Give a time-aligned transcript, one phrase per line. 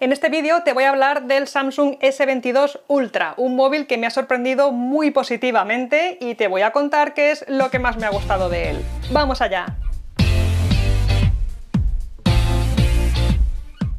[0.00, 4.06] En este vídeo te voy a hablar del Samsung S22 Ultra, un móvil que me
[4.06, 8.06] ha sorprendido muy positivamente y te voy a contar qué es lo que más me
[8.06, 8.84] ha gustado de él.
[9.10, 9.76] ¡Vamos allá!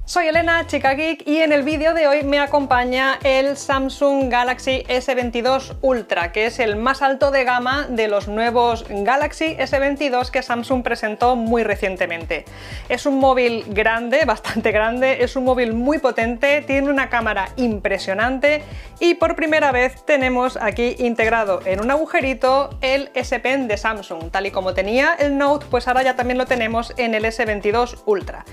[0.09, 4.83] Soy Elena, chica geek, y en el vídeo de hoy me acompaña el Samsung Galaxy
[4.89, 10.41] S22 Ultra, que es el más alto de gama de los nuevos Galaxy S22 que
[10.41, 12.45] Samsung presentó muy recientemente.
[12.89, 18.63] Es un móvil grande, bastante grande, es un móvil muy potente, tiene una cámara impresionante
[18.99, 24.31] y por primera vez tenemos aquí integrado en un agujerito el S Pen de Samsung.
[24.31, 28.01] Tal y como tenía el Note, pues ahora ya también lo tenemos en el S22
[28.07, 28.43] Ultra.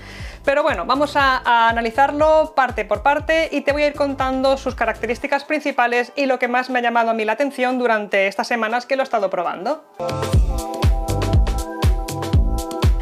[0.47, 4.75] Pero bueno, vamos a, analizarlo parte por parte y te voy a ir contando sus
[4.75, 8.47] características principales y lo que más me ha llamado a mí la atención durante estas
[8.47, 9.83] semanas que lo he estado probando.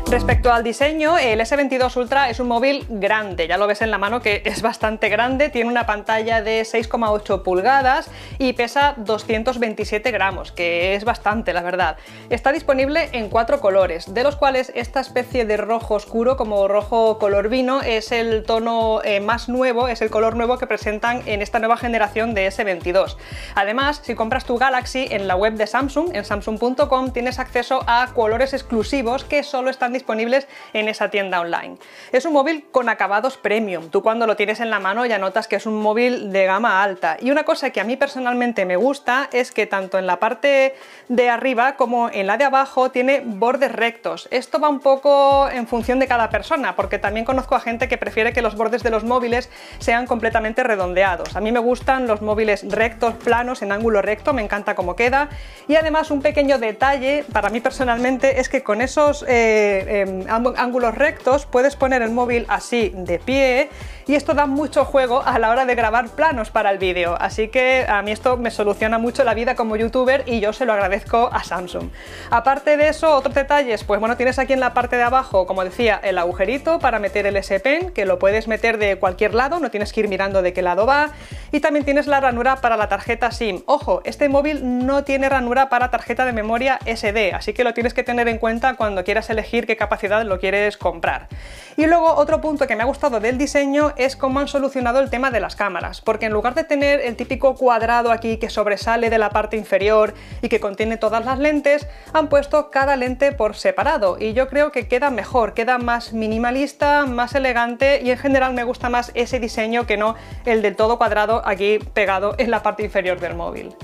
[0.07, 3.97] Respecto al diseño, el S22 Ultra es un móvil grande, ya lo ves en la
[3.97, 10.51] mano que es bastante grande, tiene una pantalla de 6,8 pulgadas y pesa 227 gramos,
[10.51, 11.97] que es bastante la verdad.
[12.29, 17.17] Está disponible en cuatro colores, de los cuales esta especie de rojo oscuro, como rojo
[17.17, 21.41] color vino, es el tono eh, más nuevo, es el color nuevo que presentan en
[21.41, 23.17] esta nueva generación de S22.
[23.55, 28.11] Además, si compras tu Galaxy en la web de Samsung, en samsung.com, tienes acceso a
[28.13, 31.77] colores exclusivos que solo están disponibles en esa tienda online.
[32.11, 35.47] Es un móvil con acabados premium, tú cuando lo tienes en la mano ya notas
[35.47, 37.17] que es un móvil de gama alta.
[37.19, 40.75] Y una cosa que a mí personalmente me gusta es que tanto en la parte
[41.09, 44.27] de arriba como en la de abajo tiene bordes rectos.
[44.31, 47.97] Esto va un poco en función de cada persona, porque también conozco a gente que
[47.97, 51.35] prefiere que los bordes de los móviles sean completamente redondeados.
[51.35, 55.29] A mí me gustan los móviles rectos, planos, en ángulo recto, me encanta cómo queda.
[55.67, 60.95] Y además un pequeño detalle para mí personalmente es que con esos eh, Em, ángulos
[60.95, 63.69] rectos, puedes poner el móvil así de pie
[64.07, 67.47] y esto da mucho juego a la hora de grabar planos para el vídeo, así
[67.47, 70.73] que a mí esto me soluciona mucho la vida como youtuber y yo se lo
[70.73, 71.89] agradezco a Samsung.
[72.29, 75.63] Aparte de eso, otros detalles, pues bueno, tienes aquí en la parte de abajo, como
[75.63, 79.59] decía, el agujerito para meter el S Pen, que lo puedes meter de cualquier lado,
[79.59, 81.09] no tienes que ir mirando de qué lado va,
[81.51, 83.63] y también tienes la ranura para la tarjeta SIM.
[83.65, 87.93] Ojo, este móvil no tiene ranura para tarjeta de memoria SD, así que lo tienes
[87.93, 91.27] que tener en cuenta cuando quieras elegir qué capacidad lo quieres comprar.
[91.77, 95.09] Y luego otro punto que me ha gustado del diseño es cómo han solucionado el
[95.09, 99.09] tema de las cámaras, porque en lugar de tener el típico cuadrado aquí que sobresale
[99.09, 103.55] de la parte inferior y que contiene todas las lentes, han puesto cada lente por
[103.55, 108.53] separado y yo creo que queda mejor, queda más minimalista, más elegante y en general
[108.53, 112.63] me gusta más ese diseño que no el del todo cuadrado aquí pegado en la
[112.63, 113.75] parte inferior del móvil.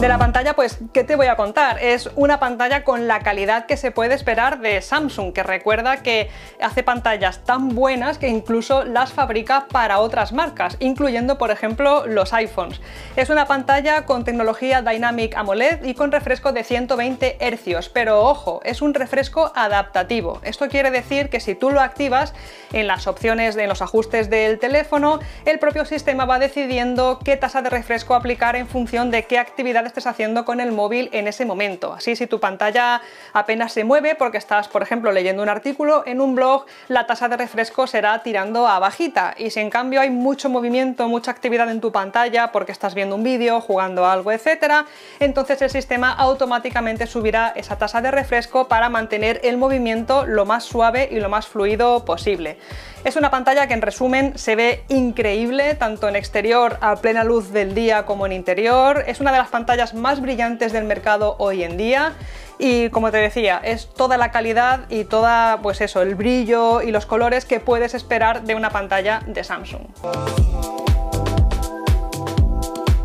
[0.00, 1.82] De la pantalla, pues, ¿qué te voy a contar?
[1.82, 6.30] Es una pantalla con la calidad que se puede esperar de Samsung, que recuerda que
[6.62, 12.32] hace pantallas tan buenas que incluso las fabrica para otras marcas, incluyendo, por ejemplo, los
[12.32, 12.80] iPhones.
[13.16, 18.60] Es una pantalla con tecnología Dynamic AMOLED y con refresco de 120 Hz, pero ojo,
[18.62, 20.40] es un refresco adaptativo.
[20.44, 22.34] Esto quiere decir que si tú lo activas
[22.72, 27.62] en las opciones de los ajustes del teléfono, el propio sistema va decidiendo qué tasa
[27.62, 31.44] de refresco aplicar en función de qué actividades estés haciendo con el móvil en ese
[31.44, 31.92] momento.
[31.92, 36.20] Así, si tu pantalla apenas se mueve porque estás, por ejemplo, leyendo un artículo en
[36.20, 39.34] un blog, la tasa de refresco será tirando a bajita.
[39.36, 43.16] Y si en cambio hay mucho movimiento, mucha actividad en tu pantalla porque estás viendo
[43.16, 44.86] un vídeo, jugando algo, etcétera,
[45.20, 50.64] entonces el sistema automáticamente subirá esa tasa de refresco para mantener el movimiento lo más
[50.64, 52.58] suave y lo más fluido posible.
[53.04, 57.52] Es una pantalla que en resumen se ve increíble, tanto en exterior a plena luz
[57.52, 59.04] del día como en interior.
[59.06, 62.14] Es una de las pantallas más brillantes del mercado hoy en día
[62.58, 66.90] y como te decía, es toda la calidad y toda, pues eso, el brillo y
[66.90, 69.86] los colores que puedes esperar de una pantalla de Samsung.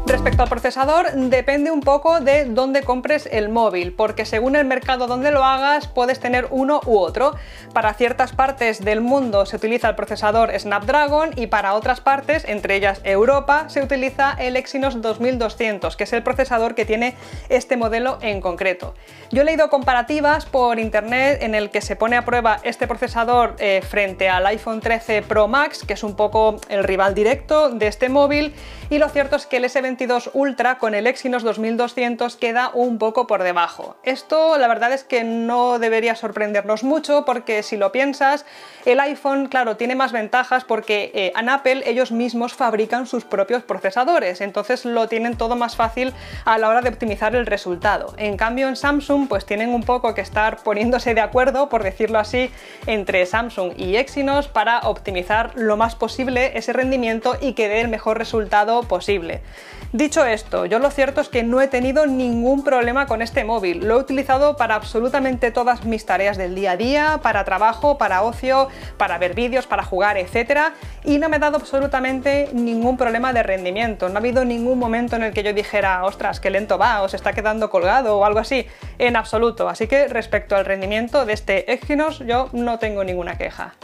[0.06, 5.08] Respecto al procesador, depende un poco de dónde compres el móvil, porque según el mercado
[5.08, 7.36] donde lo hagas, puedes tener uno u otro.
[7.74, 12.76] Para ciertas partes del mundo se utiliza el procesador Snapdragon y para otras partes, entre
[12.76, 17.16] ellas Europa, se utiliza el Exynos 2200, que es el procesador que tiene
[17.48, 18.96] este modelo en concreto.
[19.32, 23.56] Yo he leído comparativas por internet en el que se pone a prueba este procesador
[23.58, 27.88] eh, frente al iPhone 13 Pro Max, que es un poco el rival directo de
[27.88, 28.54] este móvil,
[28.90, 32.98] y lo cierto es que el S20 S22 Ultra con el Exynos 2200 queda un
[32.98, 33.96] poco por debajo.
[34.04, 38.46] Esto la verdad es que no debería sorprendernos mucho porque si lo piensas,
[38.86, 43.64] el iPhone, claro, tiene más ventajas porque eh, en Apple ellos mismos fabrican sus propios
[43.64, 46.14] procesadores, entonces lo tienen todo más fácil
[46.46, 48.14] a la hora de optimizar el resultado.
[48.18, 52.20] En cambio en Samsung pues tienen un poco que estar poniéndose de acuerdo, por decirlo
[52.20, 52.50] así,
[52.88, 57.88] entre Samsung y Exynos para optimizar lo más posible ese rendimiento y que dé el
[57.88, 59.42] mejor resultado posible.
[59.94, 63.88] Dicho esto, yo lo cierto es que no he tenido ningún problema con este móvil.
[63.88, 68.24] Lo he utilizado para absolutamente todas mis tareas del día a día, para trabajo, para
[68.24, 70.74] ocio, para ver vídeos, para jugar, etc.
[71.04, 74.10] Y no me ha dado absolutamente ningún problema de rendimiento.
[74.10, 77.08] No ha habido ningún momento en el que yo dijera, ostras, qué lento va, o
[77.08, 78.66] se está quedando colgado o algo así.
[78.98, 79.70] En absoluto.
[79.70, 83.76] Así que respecto al rendimiento de este Exynos, yo no tengo ninguna queja.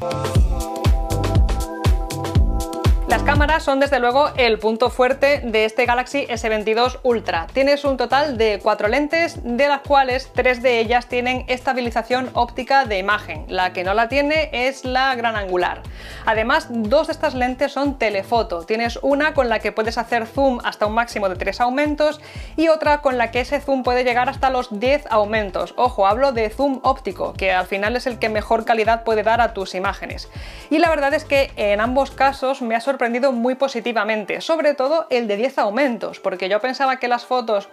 [3.10, 7.48] Las cámaras son desde luego el punto fuerte de este Galaxy S22 Ultra.
[7.52, 12.86] Tienes un total de cuatro lentes, de las cuales tres de ellas tienen estabilización óptica
[12.86, 13.46] de imagen.
[13.48, 15.82] La que no la tiene es la gran angular.
[16.28, 18.62] Además, dos de estas lentes son telefoto.
[18.62, 22.22] Tienes una con la que puedes hacer zoom hasta un máximo de tres aumentos
[22.58, 25.74] y otra con la que ese zoom puede llegar hasta los 10 aumentos.
[25.78, 29.42] Ojo, hablo de zoom óptico, que al final es el que mejor calidad puede dar
[29.42, 30.30] a tus imágenes.
[30.70, 34.74] Y la verdad es que en ambos casos me ha sorprendido sorprendido muy positivamente, sobre
[34.74, 37.70] todo el de 10 aumentos, porque yo pensaba que las fotos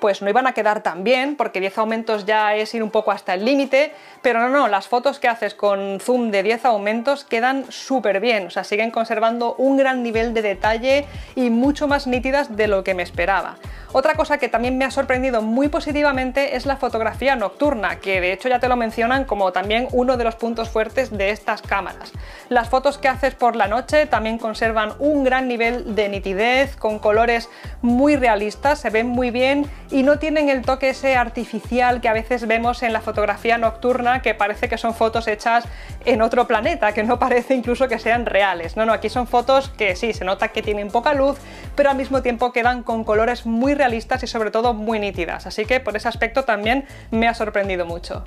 [0.00, 3.10] pues no iban a quedar tan bien, porque 10 aumentos ya es ir un poco
[3.10, 3.92] hasta el límite,
[4.22, 8.46] pero no, no, las fotos que haces con zoom de 10 aumentos quedan súper bien,
[8.46, 12.84] o sea, siguen conservando un gran nivel de detalle y mucho más nítidas de lo
[12.84, 13.56] que me esperaba.
[13.92, 18.34] Otra cosa que también me ha sorprendido muy positivamente es la fotografía nocturna, que de
[18.34, 22.12] hecho ya te lo mencionan como también uno de los puntos fuertes de estas cámaras.
[22.50, 26.98] Las fotos que haces por la noche también conservan un gran nivel de nitidez, con
[26.98, 27.48] colores
[27.80, 32.12] muy realistas, se ven muy bien y no tienen el toque ese artificial que a
[32.12, 35.64] veces vemos en la fotografía nocturna, que parece que son fotos hechas
[36.04, 38.76] en otro planeta, que no parece incluso que sean reales.
[38.76, 41.38] No, no, aquí son fotos que sí, se nota que tienen poca luz,
[41.74, 45.64] pero al mismo tiempo quedan con colores muy realistas y sobre todo muy nítidas, así
[45.64, 48.24] que por ese aspecto también me ha sorprendido mucho.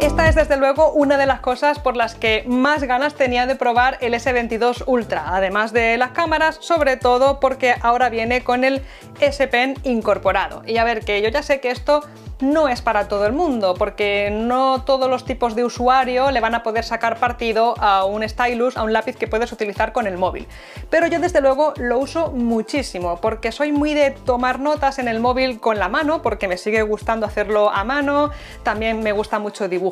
[0.00, 3.54] Esta es desde luego una de las cosas por las que más ganas tenía de
[3.54, 8.82] probar el S22 Ultra, además de las cámaras, sobre todo porque ahora viene con el
[9.20, 10.62] S Pen incorporado.
[10.66, 12.02] Y a ver, que yo ya sé que esto
[12.40, 16.54] no es para todo el mundo, porque no todos los tipos de usuario le van
[16.54, 20.16] a poder sacar partido a un stylus, a un lápiz que puedes utilizar con el
[20.16, 20.46] móvil.
[20.88, 25.20] Pero yo desde luego lo uso muchísimo, porque soy muy de tomar notas en el
[25.20, 28.30] móvil con la mano, porque me sigue gustando hacerlo a mano,
[28.62, 29.89] también me gusta mucho dibujar,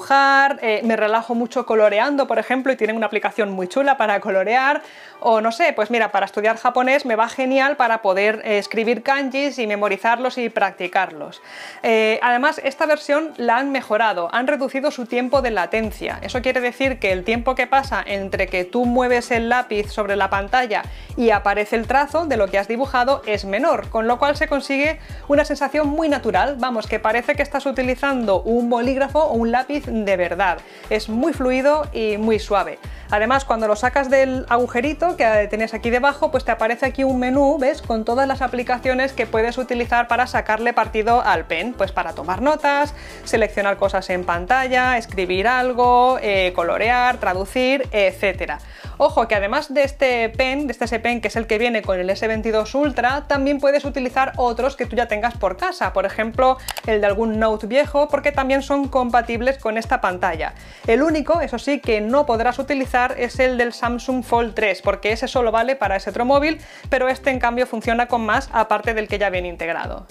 [0.62, 4.83] eh, me relajo mucho coloreando, por ejemplo, y tienen una aplicación muy chula para colorear,
[5.21, 9.03] o no sé, pues mira, para estudiar japonés me va genial para poder eh, escribir
[9.03, 11.43] kanjis y memorizarlos y practicarlos.
[11.83, 16.19] Eh, además, esta versión la han mejorado, han reducido su tiempo de latencia.
[16.23, 20.17] Eso quiere decir que el tiempo que pasa entre que tú mueves el lápiz sobre
[20.17, 20.83] la pantalla
[21.17, 24.47] y aparece el trazo de lo que has dibujado es menor, con lo cual se
[24.47, 29.50] consigue una sensación muy natural, vamos, que parece que estás utilizando un bolígrafo o un
[29.50, 30.58] lápiz de verdad.
[30.90, 32.79] Es muy fluido y muy suave.
[33.11, 37.19] Además, cuando lo sacas del agujerito que tienes aquí debajo, pues te aparece aquí un
[37.19, 37.81] menú, ¿ves?
[37.81, 42.43] Con todas las aplicaciones que puedes utilizar para sacarle partido al pen, pues para tomar
[42.43, 42.94] notas,
[43.25, 48.58] seleccionar cosas en pantalla, escribir algo, eh, colorear, traducir, etcétera.
[49.00, 52.00] Ojo que además de este pen, de este Pen que es el que viene con
[52.00, 56.58] el S22 Ultra, también puedes utilizar otros que tú ya tengas por casa, por ejemplo
[56.85, 60.54] el de algún Note viejo, porque también son compatibles con esta pantalla.
[60.86, 65.12] El único, eso sí, que no podrás utilizar es el del Samsung Fold 3, porque
[65.12, 68.94] ese solo vale para ese otro móvil, pero este en cambio funciona con más aparte
[68.94, 70.06] del que ya viene integrado.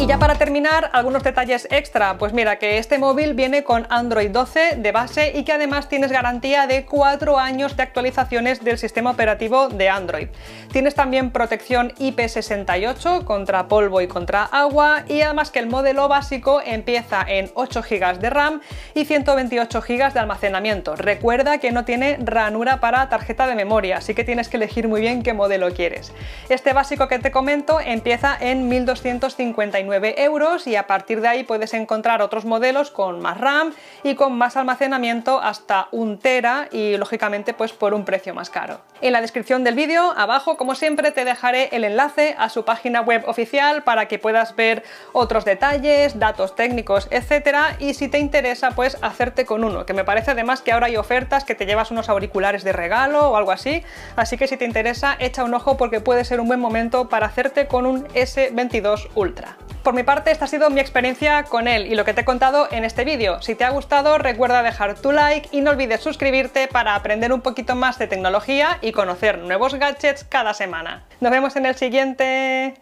[0.00, 2.18] Y ya para terminar, algunos detalles extra.
[2.18, 6.12] Pues mira, que este móvil viene con Android 12 de base y que además tienes
[6.12, 10.28] garantía de 4 años de actualizaciones del sistema operativo de Android.
[10.70, 16.60] Tienes también protección IP68 contra polvo y contra agua y además que el modelo básico
[16.64, 18.60] empieza en 8 GB de RAM
[18.94, 20.94] y 128 GB de almacenamiento.
[20.94, 25.00] Recuerda que no tiene ranura para tarjeta de memoria, así que tienes que elegir muy
[25.00, 26.12] bien qué modelo quieres.
[26.48, 31.44] Este básico que te comento empieza en 1259 49 euros y a partir de ahí
[31.44, 36.96] puedes encontrar otros modelos con más RAM y con más almacenamiento hasta un tera y
[36.96, 38.80] lógicamente pues por un precio más caro.
[39.00, 43.00] En la descripción del vídeo abajo como siempre te dejaré el enlace a su página
[43.00, 48.72] web oficial para que puedas ver otros detalles, datos técnicos, etcétera y si te interesa
[48.72, 51.90] pues hacerte con uno, que me parece además que ahora hay ofertas que te llevas
[51.90, 53.82] unos auriculares de regalo o algo así,
[54.16, 57.26] así que si te interesa echa un ojo porque puede ser un buen momento para
[57.26, 59.57] hacerte con un S22 Ultra.
[59.82, 62.24] Por mi parte, esta ha sido mi experiencia con él y lo que te he
[62.24, 63.40] contado en este vídeo.
[63.42, 67.40] Si te ha gustado, recuerda dejar tu like y no olvides suscribirte para aprender un
[67.40, 71.04] poquito más de tecnología y conocer nuevos gadgets cada semana.
[71.20, 72.74] Nos vemos en el siguiente.